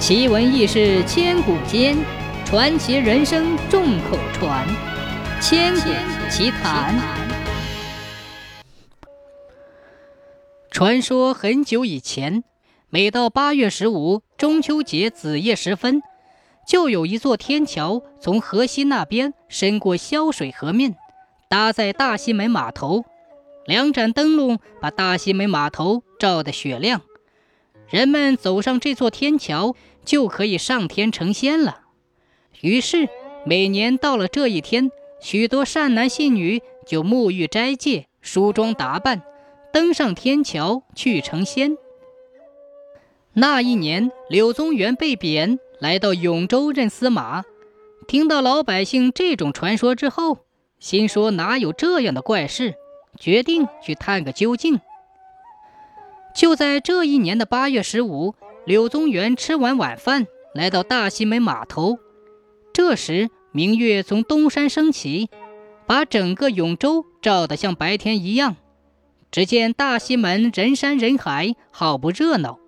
[0.00, 1.94] 奇闻异事千古间，
[2.46, 4.66] 传奇人生众口传。
[5.42, 5.90] 千古
[6.30, 6.98] 奇谈。
[10.70, 12.42] 传说很久以前，
[12.88, 16.00] 每到八月十五中秋节子夜时分，
[16.66, 20.96] 就有一座天桥从河西那边伸过潇水河面，
[21.50, 23.04] 搭在大西门码头。
[23.66, 27.02] 两盏灯笼把大西门码头照得雪亮，
[27.90, 29.74] 人们走上这座天桥。
[30.02, 31.82] 就可以上天成仙了。
[32.62, 33.08] 于是，
[33.44, 39.22] 每年到了这一天，许多善男信女就沐浴斋戒、梳妆打扮，
[39.72, 41.76] 登上天桥去成仙。
[43.34, 47.44] 那一年，柳宗元被贬，来到永州任司马。
[48.08, 50.38] 听到老百姓这种传说之后，
[50.78, 52.74] 心说哪有这样的怪事，
[53.18, 54.80] 决定去探个究竟。
[56.34, 58.34] 就在这一年的八月十五。
[58.66, 61.98] 柳宗元吃完晚饭，来到大西门码头。
[62.72, 65.30] 这时，明月从东山升起，
[65.86, 68.56] 把整个永州照得像白天一样。
[69.30, 72.58] 只见大西门人山人海，好不热闹，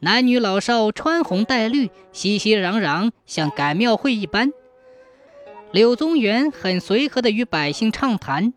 [0.00, 4.52] 男女老少穿红戴绿，熙熙攘攘，像赶庙会一般。
[5.70, 8.54] 柳宗元很随和地与百姓畅谈，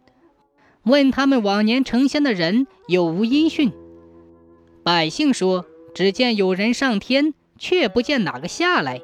[0.83, 3.73] 问他们往年成仙的人有无音讯。
[4.91, 5.67] 百姓说。
[5.93, 9.01] 只见有人上天，却不见哪个下来，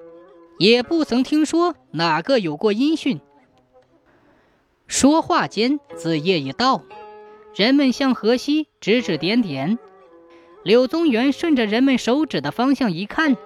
[0.58, 3.20] 也不曾听说哪个有过音讯。
[4.88, 6.82] 说话间，子夜已到，
[7.56, 9.78] 人们向河西指指点点。
[10.64, 13.38] 柳宗元顺着人们手指的方向一看，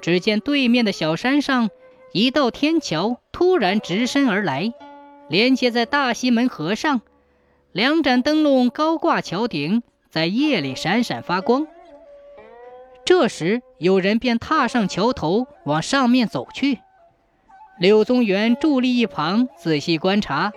[0.00, 1.68] 只见对面的小山上，
[2.12, 4.72] 一道天桥突然直伸而来，
[5.28, 7.00] 连接在大西门河上，
[7.72, 11.66] 两盏灯笼高挂桥顶，在夜里闪闪发光。
[13.08, 16.80] 这时，有人便踏上桥头，往上面走去。
[17.78, 20.52] 柳宗元伫立一旁，仔细观察。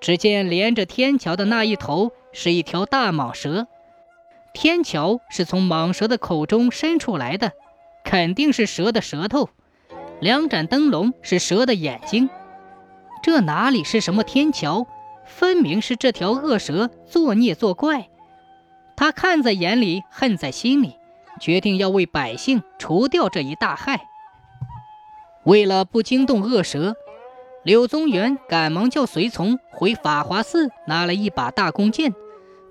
[0.00, 3.66] 只见连着天桥的那一头是一条大蟒蛇，
[4.54, 7.52] 天桥是从蟒蛇的口中伸出来的，
[8.02, 9.50] 肯定是蛇的舌头。
[10.22, 12.30] 两盏灯笼是蛇的眼睛，
[13.22, 14.86] 这哪里是什么天桥？
[15.26, 18.08] 分明是这条恶蛇作孽作怪。
[18.96, 20.96] 他看在眼里，恨在心里。
[21.40, 24.08] 决定要为百姓除掉这一大害。
[25.44, 26.96] 为了不惊动恶蛇，
[27.62, 32.14] 柳宗元赶忙叫随从回法华寺拿了一把大弓箭，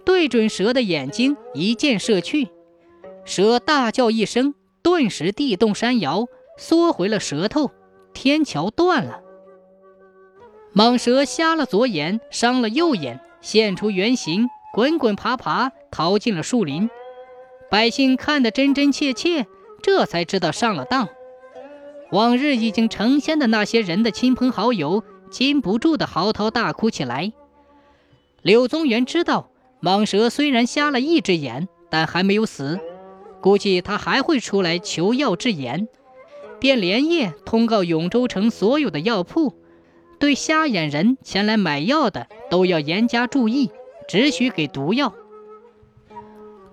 [0.06, 2.50] 对准蛇的眼睛一箭射去。
[3.26, 6.26] 蛇大叫一声，顿时地动山摇，
[6.58, 7.72] 缩回了舌头，
[8.14, 9.22] 天桥断了。
[10.76, 16.90] 蟒蛇瞎了左眼，伤了右眼，现出原形，滚滚爬爬，逃进了树林。
[17.74, 19.48] 百姓看得真真切切，
[19.82, 21.10] 这才知道上了当。
[22.12, 27.34] 往日已经成仙的那些人的亲朋好友，禁不住的嚎啕大哭起来。
[28.44, 29.50] 柳宗元知道，
[29.82, 32.80] 蟒蛇虽然瞎了一只眼，但还没有死，
[33.42, 35.88] 估计他还会出来求药治眼，
[36.60, 39.56] 便连夜通告永州城所有的药铺，
[40.20, 43.72] 对瞎眼人前来买药的都要严加注意，
[44.08, 45.16] 只许给毒药。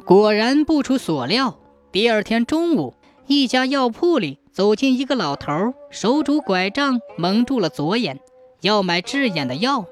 [0.04, 1.58] 果然不出所料，
[1.92, 2.94] 第二天中午，
[3.26, 8.18] 一家药铺里走进一个老头，手拄拐杖，蒙住了左眼，
[8.62, 9.84] 要买治眼的药。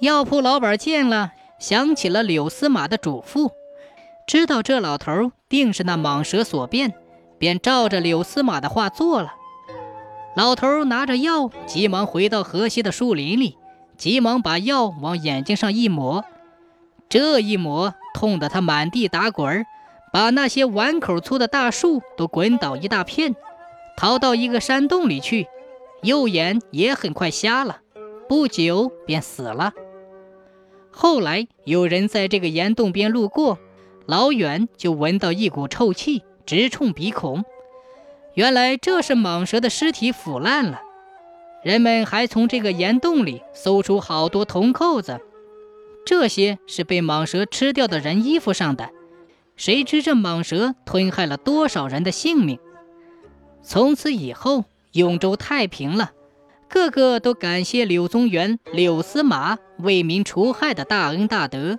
[0.00, 3.50] 药铺老板见了，想起了柳司马的嘱咐，
[4.26, 6.92] 知道这老头定是那蟒蛇所变，
[7.38, 9.32] 便照着柳司马的话做了。
[10.36, 13.56] 老头拿着药，急忙回到河西的树林里，
[13.96, 16.24] 急忙把药往眼睛上一抹，
[17.08, 17.94] 这一抹。
[18.14, 19.66] 痛得他满地打滚儿，
[20.10, 23.36] 把那些碗口粗的大树都滚倒一大片，
[23.96, 25.48] 逃到一个山洞里去。
[26.02, 27.80] 右眼也很快瞎了，
[28.28, 29.72] 不久便死了。
[30.90, 33.58] 后来有人在这个岩洞边路过，
[34.06, 37.44] 老远就闻到一股臭气，直冲鼻孔。
[38.34, 40.82] 原来这是蟒蛇的尸体腐烂了。
[41.62, 45.20] 人们还从这个岩洞里搜出好多铜扣子。
[46.04, 48.90] 这些是被蟒蛇吃掉的人衣服上的，
[49.56, 52.58] 谁知这蟒蛇吞害了多少人的性命？
[53.62, 56.12] 从此以后，永州太平了，
[56.68, 61.78] 个个都感谢柳宗元、柳司马为民除害的大恩大德。